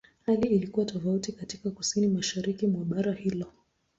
[0.25, 3.51] Hali ilikuwa tofauti katika Kusini-Mashariki mwa bara hilo.